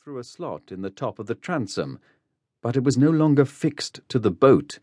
through 0.00 0.18
a 0.18 0.24
slot 0.24 0.70
in 0.70 0.80
the 0.82 0.90
top 0.90 1.18
of 1.18 1.26
the 1.26 1.34
transom, 1.34 1.98
but 2.62 2.76
it 2.76 2.84
was 2.84 2.96
no 2.96 3.10
longer 3.10 3.44
fixed 3.44 4.00
to 4.08 4.18
the 4.18 4.30
boat. 4.30 4.78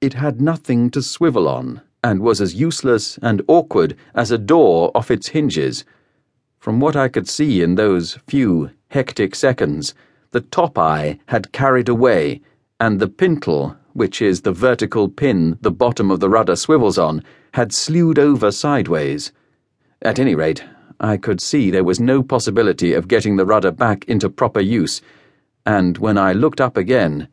It 0.00 0.14
had 0.14 0.40
nothing 0.40 0.90
to 0.90 1.02
swivel 1.02 1.48
on, 1.48 1.82
and 2.02 2.20
was 2.20 2.40
as 2.40 2.54
useless 2.54 3.18
and 3.18 3.42
awkward 3.48 3.96
as 4.14 4.30
a 4.30 4.38
door 4.38 4.90
off 4.94 5.10
its 5.10 5.28
hinges. 5.28 5.84
From 6.58 6.80
what 6.80 6.96
I 6.96 7.08
could 7.08 7.28
see 7.28 7.62
in 7.62 7.74
those 7.74 8.14
few 8.26 8.70
hectic 8.88 9.34
seconds, 9.34 9.94
the 10.30 10.40
top 10.40 10.78
eye 10.78 11.18
had 11.26 11.52
carried 11.52 11.88
away, 11.88 12.40
and 12.80 13.00
the 13.00 13.08
pintle, 13.08 13.76
which 13.92 14.22
is 14.22 14.42
the 14.42 14.52
vertical 14.52 15.08
pin 15.08 15.58
the 15.60 15.70
bottom 15.70 16.10
of 16.10 16.20
the 16.20 16.30
rudder 16.30 16.56
swivels 16.56 16.96
on, 16.96 17.22
had 17.52 17.72
slewed 17.72 18.18
over 18.18 18.50
sideways. 18.50 19.30
At 20.00 20.18
any 20.18 20.34
rate, 20.34 20.64
I 21.04 21.18
could 21.18 21.42
see 21.42 21.70
there 21.70 21.84
was 21.84 22.00
no 22.00 22.22
possibility 22.22 22.94
of 22.94 23.08
getting 23.08 23.36
the 23.36 23.44
rudder 23.44 23.70
back 23.70 24.06
into 24.06 24.30
proper 24.30 24.60
use, 24.60 25.02
and 25.66 25.98
when 25.98 26.16
I 26.16 26.32
looked 26.32 26.62
up 26.62 26.78
again, 26.78 27.28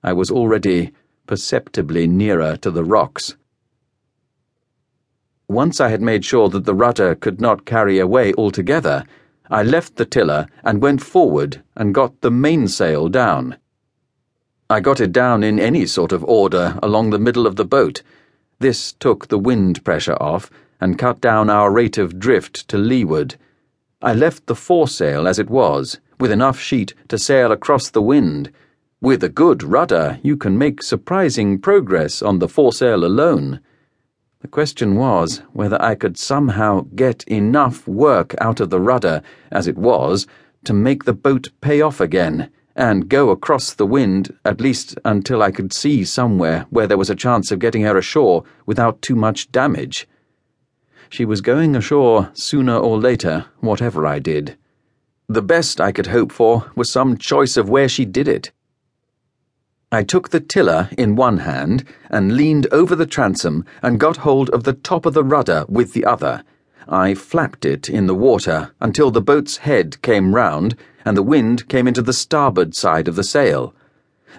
I 0.00 0.12
was 0.12 0.30
already 0.30 0.92
perceptibly 1.26 2.06
nearer 2.06 2.56
to 2.58 2.70
the 2.70 2.84
rocks. 2.84 3.34
Once 5.48 5.80
I 5.80 5.88
had 5.88 6.00
made 6.00 6.24
sure 6.24 6.48
that 6.50 6.66
the 6.66 6.74
rudder 6.74 7.16
could 7.16 7.40
not 7.40 7.66
carry 7.66 7.98
away 7.98 8.32
altogether, 8.34 9.02
I 9.50 9.64
left 9.64 9.96
the 9.96 10.06
tiller 10.06 10.46
and 10.62 10.80
went 10.80 11.02
forward 11.02 11.64
and 11.74 11.92
got 11.92 12.20
the 12.20 12.30
mainsail 12.30 13.08
down. 13.08 13.56
I 14.70 14.78
got 14.78 15.00
it 15.00 15.10
down 15.10 15.42
in 15.42 15.58
any 15.58 15.86
sort 15.86 16.12
of 16.12 16.22
order 16.22 16.78
along 16.80 17.10
the 17.10 17.18
middle 17.18 17.48
of 17.48 17.56
the 17.56 17.64
boat. 17.64 18.02
This 18.60 18.92
took 18.92 19.26
the 19.26 19.38
wind 19.38 19.84
pressure 19.84 20.16
off 20.22 20.48
and 20.80 20.98
cut 20.98 21.20
down 21.20 21.50
our 21.50 21.70
rate 21.70 21.98
of 21.98 22.18
drift 22.18 22.68
to 22.68 22.78
leeward. 22.78 23.36
I 24.02 24.14
left 24.14 24.46
the 24.46 24.54
foresail 24.54 25.26
as 25.26 25.38
it 25.38 25.50
was, 25.50 26.00
with 26.20 26.30
enough 26.30 26.58
sheet 26.58 26.94
to 27.08 27.18
sail 27.18 27.52
across 27.52 27.90
the 27.90 28.02
wind. 28.02 28.50
With 29.00 29.22
a 29.22 29.28
good 29.28 29.62
rudder, 29.62 30.18
you 30.22 30.36
can 30.36 30.56
make 30.58 30.82
surprising 30.82 31.58
progress 31.58 32.22
on 32.22 32.38
the 32.38 32.48
foresail 32.48 33.04
alone. 33.04 33.60
The 34.40 34.48
question 34.48 34.96
was 34.96 35.42
whether 35.52 35.80
I 35.82 35.94
could 35.94 36.18
somehow 36.18 36.86
get 36.94 37.24
enough 37.24 37.88
work 37.88 38.34
out 38.40 38.60
of 38.60 38.70
the 38.70 38.80
rudder, 38.80 39.22
as 39.50 39.66
it 39.66 39.76
was, 39.76 40.26
to 40.64 40.72
make 40.72 41.04
the 41.04 41.12
boat 41.12 41.48
pay 41.60 41.80
off 41.80 42.00
again 42.00 42.50
and 42.76 43.08
go 43.08 43.30
across 43.30 43.72
the 43.72 43.86
wind, 43.86 44.36
at 44.44 44.60
least 44.60 44.98
until 45.04 45.42
I 45.42 45.50
could 45.50 45.72
see 45.72 46.04
somewhere 46.04 46.66
where 46.70 46.86
there 46.86 46.98
was 46.98 47.08
a 47.08 47.14
chance 47.14 47.50
of 47.50 47.58
getting 47.58 47.82
her 47.82 47.96
ashore 47.96 48.44
without 48.66 49.00
too 49.00 49.16
much 49.16 49.50
damage. 49.50 50.06
She 51.08 51.24
was 51.24 51.40
going 51.40 51.76
ashore 51.76 52.30
sooner 52.34 52.76
or 52.76 52.98
later, 52.98 53.46
whatever 53.60 54.06
I 54.06 54.18
did. 54.18 54.56
The 55.28 55.42
best 55.42 55.80
I 55.80 55.92
could 55.92 56.08
hope 56.08 56.32
for 56.32 56.70
was 56.74 56.90
some 56.90 57.16
choice 57.16 57.56
of 57.56 57.68
where 57.68 57.88
she 57.88 58.04
did 58.04 58.28
it. 58.28 58.52
I 59.92 60.02
took 60.02 60.30
the 60.30 60.40
tiller 60.40 60.88
in 60.98 61.16
one 61.16 61.38
hand 61.38 61.84
and 62.10 62.36
leaned 62.36 62.66
over 62.72 62.96
the 62.96 63.06
transom 63.06 63.64
and 63.82 64.00
got 64.00 64.18
hold 64.18 64.50
of 64.50 64.64
the 64.64 64.72
top 64.72 65.06
of 65.06 65.14
the 65.14 65.24
rudder 65.24 65.64
with 65.68 65.92
the 65.92 66.04
other. 66.04 66.42
I 66.88 67.14
flapped 67.14 67.64
it 67.64 67.88
in 67.88 68.06
the 68.06 68.14
water 68.14 68.72
until 68.80 69.10
the 69.10 69.20
boat's 69.20 69.58
head 69.58 70.02
came 70.02 70.34
round 70.34 70.76
and 71.04 71.16
the 71.16 71.22
wind 71.22 71.68
came 71.68 71.86
into 71.86 72.02
the 72.02 72.12
starboard 72.12 72.74
side 72.74 73.08
of 73.08 73.16
the 73.16 73.24
sail. 73.24 73.74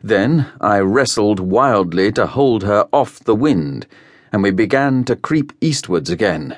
Then 0.04 0.48
I 0.62 0.80
wrestled 0.80 1.40
wildly 1.40 2.12
to 2.14 2.28
hold 2.28 2.64
her 2.64 2.88
off 2.92 3.20
the 3.20 3.36
wind 3.36 3.88
and 4.38 4.44
we 4.44 4.52
began 4.52 5.04
to 5.04 5.16
creep 5.16 5.52
eastwards 5.62 6.12
again. 6.12 6.58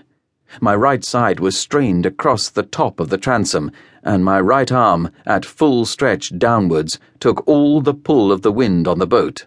My 0.59 0.75
right 0.75 1.01
side 1.01 1.39
was 1.39 1.57
strained 1.57 2.05
across 2.05 2.49
the 2.49 2.63
top 2.63 2.99
of 2.99 3.07
the 3.07 3.17
transom, 3.17 3.71
and 4.03 4.25
my 4.25 4.41
right 4.41 4.69
arm, 4.69 5.11
at 5.25 5.45
full 5.45 5.85
stretch 5.85 6.37
downwards, 6.37 6.99
took 7.21 7.47
all 7.47 7.79
the 7.79 7.93
pull 7.93 8.33
of 8.33 8.41
the 8.41 8.51
wind 8.51 8.85
on 8.85 8.99
the 8.99 9.07
boat. 9.07 9.45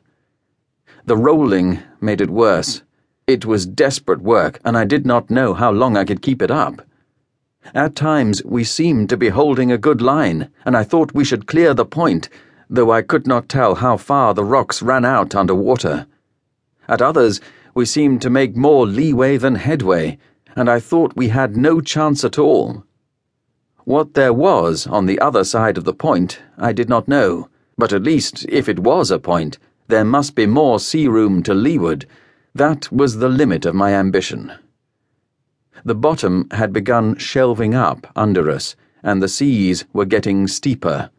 The 1.04 1.14
rolling 1.14 1.80
made 2.00 2.22
it 2.22 2.30
worse. 2.30 2.80
It 3.26 3.44
was 3.44 3.66
desperate 3.66 4.22
work, 4.22 4.60
and 4.64 4.78
I 4.78 4.84
did 4.84 5.04
not 5.04 5.28
know 5.28 5.52
how 5.52 5.70
long 5.70 5.98
I 5.98 6.06
could 6.06 6.22
keep 6.22 6.40
it 6.40 6.50
up. 6.50 6.80
At 7.74 7.94
times 7.94 8.42
we 8.46 8.64
seemed 8.64 9.10
to 9.10 9.18
be 9.18 9.28
holding 9.28 9.70
a 9.70 9.76
good 9.76 10.00
line, 10.00 10.48
and 10.64 10.74
I 10.74 10.84
thought 10.84 11.12
we 11.12 11.26
should 11.26 11.46
clear 11.46 11.74
the 11.74 11.84
point, 11.84 12.30
though 12.70 12.92
I 12.92 13.02
could 13.02 13.26
not 13.26 13.50
tell 13.50 13.74
how 13.74 13.98
far 13.98 14.32
the 14.32 14.42
rocks 14.42 14.80
ran 14.80 15.04
out 15.04 15.34
under 15.34 15.54
water. 15.54 16.06
At 16.88 17.00
others, 17.00 17.40
we 17.74 17.86
seemed 17.86 18.20
to 18.20 18.30
make 18.30 18.56
more 18.56 18.86
leeway 18.86 19.36
than 19.36 19.54
headway, 19.54 20.18
and 20.54 20.68
I 20.68 20.78
thought 20.78 21.16
we 21.16 21.28
had 21.28 21.56
no 21.56 21.80
chance 21.80 22.22
at 22.24 22.38
all. 22.38 22.84
What 23.84 24.14
there 24.14 24.32
was 24.32 24.86
on 24.86 25.06
the 25.06 25.18
other 25.20 25.42
side 25.42 25.78
of 25.78 25.84
the 25.84 25.94
point, 25.94 26.40
I 26.58 26.72
did 26.72 26.88
not 26.88 27.08
know, 27.08 27.48
but 27.78 27.92
at 27.92 28.02
least, 28.02 28.44
if 28.48 28.68
it 28.68 28.78
was 28.78 29.10
a 29.10 29.18
point, 29.18 29.58
there 29.88 30.04
must 30.04 30.34
be 30.34 30.46
more 30.46 30.78
sea 30.78 31.08
room 31.08 31.42
to 31.44 31.54
leeward. 31.54 32.06
That 32.54 32.92
was 32.92 33.16
the 33.16 33.28
limit 33.28 33.64
of 33.64 33.74
my 33.74 33.94
ambition. 33.94 34.52
The 35.84 35.94
bottom 35.94 36.48
had 36.50 36.72
begun 36.72 37.16
shelving 37.16 37.74
up 37.74 38.06
under 38.14 38.50
us, 38.50 38.76
and 39.02 39.22
the 39.22 39.28
seas 39.28 39.84
were 39.92 40.04
getting 40.04 40.46
steeper. 40.46 41.10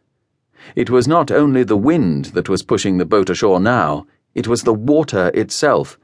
It 0.75 0.89
was 0.89 1.07
not 1.07 1.31
only 1.31 1.63
the 1.63 1.75
wind 1.75 2.25
that 2.25 2.47
was 2.47 2.63
pushing 2.63 2.97
the 2.97 3.05
boat 3.05 3.29
ashore 3.29 3.59
now, 3.59 4.05
it 4.35 4.47
was 4.47 4.63
the 4.63 4.73
water 4.73 5.31
itself 5.33 5.97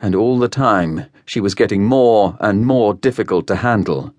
and 0.00 0.14
all 0.14 0.38
the 0.38 0.48
time 0.48 1.06
she 1.24 1.40
was 1.40 1.54
getting 1.54 1.84
more 1.84 2.36
and 2.40 2.66
more 2.66 2.94
difficult 2.94 3.46
to 3.46 3.56
handle. 3.56 4.14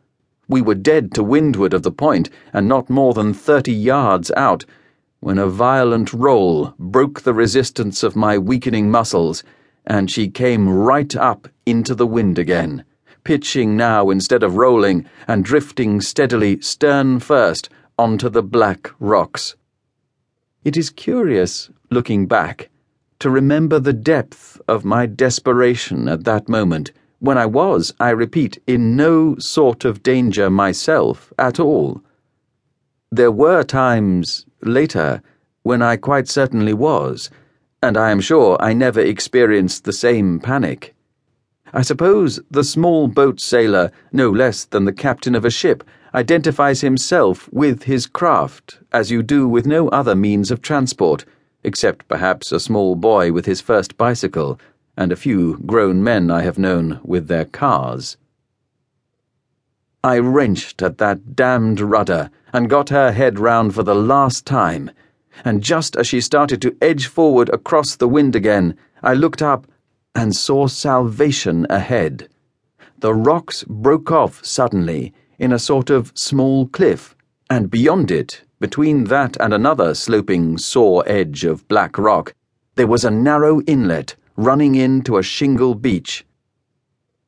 We 0.47 0.61
were 0.61 0.75
dead 0.75 1.13
to 1.13 1.23
windward 1.23 1.73
of 1.73 1.83
the 1.83 1.91
point, 1.91 2.29
and 2.53 2.67
not 2.67 2.89
more 2.89 3.13
than 3.13 3.33
thirty 3.33 3.73
yards 3.73 4.31
out, 4.37 4.65
when 5.19 5.37
a 5.37 5.47
violent 5.47 6.11
roll 6.13 6.73
broke 6.79 7.21
the 7.21 7.33
resistance 7.33 8.03
of 8.03 8.15
my 8.15 8.37
weakening 8.37 8.89
muscles, 8.91 9.43
and 9.85 10.11
she 10.11 10.29
came 10.29 10.69
right 10.69 11.15
up 11.15 11.47
into 11.65 11.95
the 11.95 12.07
wind 12.07 12.37
again, 12.37 12.83
pitching 13.23 13.77
now 13.77 14.09
instead 14.09 14.43
of 14.43 14.57
rolling, 14.57 15.05
and 15.27 15.45
drifting 15.45 16.01
steadily 16.01 16.59
stern 16.61 17.19
first 17.19 17.69
onto 17.97 18.29
the 18.29 18.43
black 18.43 18.91
rocks. 18.99 19.55
It 20.63 20.75
is 20.75 20.89
curious, 20.89 21.69
looking 21.89 22.25
back, 22.25 22.69
to 23.21 23.29
remember 23.29 23.77
the 23.77 23.93
depth 23.93 24.59
of 24.67 24.83
my 24.83 25.05
desperation 25.05 26.07
at 26.07 26.23
that 26.23 26.49
moment, 26.49 26.91
when 27.19 27.37
I 27.37 27.45
was, 27.45 27.93
I 27.99 28.09
repeat, 28.09 28.57
in 28.65 28.95
no 28.95 29.35
sort 29.37 29.85
of 29.85 30.01
danger 30.01 30.49
myself 30.49 31.31
at 31.37 31.59
all. 31.59 32.01
There 33.11 33.31
were 33.31 33.61
times, 33.61 34.47
later, 34.63 35.21
when 35.61 35.83
I 35.83 35.97
quite 35.97 36.27
certainly 36.27 36.73
was, 36.73 37.29
and 37.83 37.95
I 37.95 38.09
am 38.09 38.21
sure 38.21 38.57
I 38.59 38.73
never 38.73 38.99
experienced 38.99 39.83
the 39.83 39.93
same 39.93 40.39
panic. 40.39 40.95
I 41.73 41.83
suppose 41.83 42.39
the 42.49 42.63
small 42.63 43.07
boat 43.07 43.39
sailor, 43.39 43.91
no 44.11 44.31
less 44.31 44.65
than 44.65 44.85
the 44.85 44.93
captain 44.93 45.35
of 45.35 45.45
a 45.45 45.51
ship, 45.51 45.83
identifies 46.15 46.81
himself 46.81 47.47
with 47.53 47.83
his 47.83 48.07
craft, 48.07 48.79
as 48.91 49.11
you 49.11 49.21
do 49.21 49.47
with 49.47 49.67
no 49.67 49.89
other 49.89 50.15
means 50.15 50.49
of 50.49 50.63
transport 50.63 51.23
except 51.63 52.07
perhaps 52.07 52.51
a 52.51 52.59
small 52.59 52.95
boy 52.95 53.31
with 53.31 53.45
his 53.45 53.61
first 53.61 53.97
bicycle, 53.97 54.59
and 54.97 55.11
a 55.11 55.15
few 55.15 55.57
grown 55.65 56.03
men 56.03 56.29
I 56.29 56.41
have 56.41 56.57
known 56.57 56.99
with 57.03 57.27
their 57.27 57.45
cars. 57.45 58.17
I 60.03 60.17
wrenched 60.17 60.81
at 60.81 60.97
that 60.97 61.35
damned 61.35 61.79
rudder 61.79 62.31
and 62.51 62.69
got 62.69 62.89
her 62.89 63.11
head 63.11 63.39
round 63.39 63.75
for 63.75 63.83
the 63.83 63.95
last 63.95 64.45
time, 64.45 64.91
and 65.45 65.61
just 65.61 65.95
as 65.95 66.07
she 66.07 66.21
started 66.21 66.61
to 66.63 66.75
edge 66.81 67.07
forward 67.07 67.49
across 67.49 67.95
the 67.95 68.07
wind 68.07 68.35
again, 68.35 68.77
I 69.03 69.13
looked 69.13 69.41
up 69.41 69.67
and 70.15 70.35
saw 70.35 70.67
salvation 70.67 71.67
ahead. 71.69 72.29
The 72.97 73.13
rocks 73.13 73.63
broke 73.63 74.11
off 74.11 74.43
suddenly 74.45 75.13
in 75.39 75.51
a 75.51 75.59
sort 75.59 75.89
of 75.89 76.11
small 76.15 76.67
cliff, 76.67 77.15
and 77.51 77.69
beyond 77.69 78.09
it, 78.09 78.43
between 78.61 79.03
that 79.03 79.35
and 79.41 79.53
another 79.53 79.93
sloping 79.93 80.57
saw 80.57 81.01
edge 81.01 81.43
of 81.43 81.67
black 81.67 81.97
rock, 81.97 82.33
there 82.75 82.87
was 82.87 83.03
a 83.03 83.11
narrow 83.11 83.59
inlet 83.63 84.15
running 84.37 84.75
into 84.75 85.17
a 85.17 85.23
shingle 85.23 85.75
beach. 85.75 86.25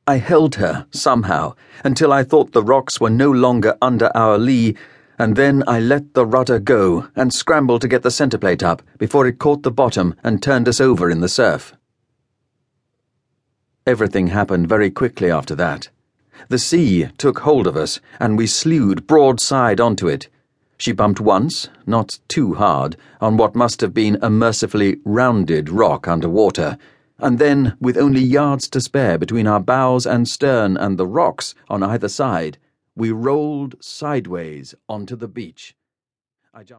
I 0.07 0.19
held 0.19 0.55
her, 0.55 0.87
somehow, 0.91 1.55
until 1.83 2.13
I 2.13 2.23
thought 2.23 2.53
the 2.53 2.63
rocks 2.63 3.01
were 3.01 3.09
no 3.09 3.29
longer 3.31 3.75
under 3.81 4.15
our 4.15 4.37
lee, 4.37 4.77
and 5.19 5.35
then 5.35 5.61
I 5.67 5.81
let 5.81 6.13
the 6.13 6.25
rudder 6.25 6.57
go 6.57 7.09
and 7.17 7.33
scrambled 7.33 7.81
to 7.81 7.89
get 7.89 8.03
the 8.03 8.09
centre 8.09 8.37
plate 8.37 8.63
up 8.63 8.81
before 8.97 9.27
it 9.27 9.39
caught 9.39 9.63
the 9.63 9.71
bottom 9.71 10.15
and 10.23 10.41
turned 10.41 10.69
us 10.69 10.79
over 10.79 11.09
in 11.09 11.19
the 11.19 11.27
surf. 11.27 11.73
Everything 13.85 14.27
happened 14.27 14.69
very 14.69 14.89
quickly 14.89 15.29
after 15.29 15.53
that. 15.55 15.89
The 16.49 16.59
sea 16.59 17.09
took 17.17 17.39
hold 17.39 17.67
of 17.67 17.77
us, 17.77 17.99
and 18.19 18.37
we 18.37 18.47
slewed 18.47 19.07
broadside 19.07 19.79
onto 19.79 20.07
it 20.07 20.29
she 20.83 20.91
bumped 20.91 21.21
once, 21.21 21.69
not 21.85 22.19
too 22.27 22.55
hard, 22.55 22.97
on 23.21 23.37
what 23.37 23.55
must 23.55 23.79
have 23.79 23.93
been 23.93 24.17
a 24.21 24.29
mercifully 24.29 24.97
rounded 25.05 25.69
rock 25.69 26.09
under 26.09 26.27
water, 26.27 26.77
and 27.19 27.39
then, 27.39 27.77
with 27.79 27.95
only 27.95 28.19
yards 28.19 28.67
to 28.69 28.81
spare 28.81 29.17
between 29.17 29.47
our 29.47 29.61
bows 29.61 30.05
and 30.05 30.27
stern 30.27 30.75
and 30.75 30.97
the 30.97 31.07
rocks 31.07 31.55
on 31.69 31.83
either 31.83 32.09
side, 32.09 32.57
we 32.97 33.11
rolled 33.11 33.75
sideways 33.81 34.75
onto 34.89 35.15
the 35.15 35.29
beach. 35.29 35.73